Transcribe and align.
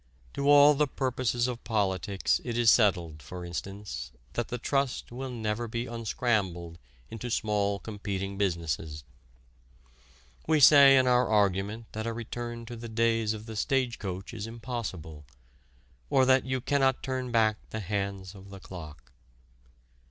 To 0.33 0.49
all 0.49 0.73
the 0.73 0.87
purposes 0.87 1.47
of 1.47 1.63
politics 1.63 2.41
it 2.43 2.57
is 2.57 2.71
settled, 2.71 3.21
for 3.21 3.45
instance, 3.45 4.11
that 4.33 4.47
the 4.47 4.57
trust 4.57 5.11
will 5.11 5.29
never 5.29 5.67
be 5.67 5.85
"unscrambled" 5.85 6.79
into 7.11 7.29
small 7.29 7.77
competing 7.77 8.35
businesses. 8.35 9.03
We 10.47 10.59
say 10.59 10.97
in 10.97 11.05
our 11.05 11.29
argument 11.29 11.85
that 11.91 12.07
a 12.07 12.13
return 12.13 12.65
to 12.65 12.75
the 12.75 12.89
days 12.89 13.33
of 13.35 13.45
the 13.45 13.55
stage 13.55 13.99
coach 13.99 14.33
is 14.33 14.47
impossible 14.47 15.23
or 16.09 16.25
that 16.25 16.45
"you 16.45 16.61
cannot 16.61 17.03
turn 17.03 17.31
back 17.31 17.57
the 17.69 17.79
hands 17.79 18.33
of 18.33 18.49
the 18.49 18.59
clock." 18.59 19.11